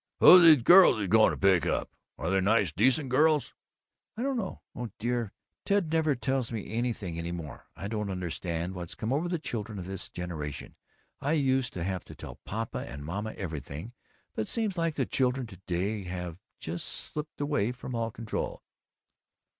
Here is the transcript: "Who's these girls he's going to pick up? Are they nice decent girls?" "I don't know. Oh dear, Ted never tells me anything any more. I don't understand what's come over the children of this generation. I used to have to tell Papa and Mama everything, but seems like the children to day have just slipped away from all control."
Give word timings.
"Who's 0.19 0.41
these 0.41 0.63
girls 0.63 0.97
he's 0.97 1.09
going 1.09 1.29
to 1.29 1.37
pick 1.37 1.63
up? 1.67 1.91
Are 2.17 2.31
they 2.31 2.41
nice 2.41 2.71
decent 2.71 3.09
girls?" 3.09 3.53
"I 4.17 4.23
don't 4.23 4.35
know. 4.35 4.61
Oh 4.75 4.89
dear, 4.97 5.31
Ted 5.63 5.93
never 5.93 6.15
tells 6.15 6.51
me 6.51 6.73
anything 6.73 7.19
any 7.19 7.31
more. 7.31 7.67
I 7.75 7.87
don't 7.87 8.09
understand 8.09 8.73
what's 8.73 8.95
come 8.95 9.13
over 9.13 9.29
the 9.29 9.37
children 9.37 9.77
of 9.77 9.85
this 9.85 10.09
generation. 10.09 10.75
I 11.19 11.33
used 11.33 11.73
to 11.73 11.83
have 11.83 12.03
to 12.05 12.15
tell 12.15 12.37
Papa 12.45 12.79
and 12.89 13.05
Mama 13.05 13.33
everything, 13.33 13.93
but 14.33 14.47
seems 14.47 14.75
like 14.75 14.95
the 14.95 15.05
children 15.05 15.45
to 15.45 15.57
day 15.67 16.01
have 16.05 16.39
just 16.59 16.87
slipped 16.87 17.39
away 17.39 17.71
from 17.71 17.93
all 17.93 18.09
control." 18.09 18.63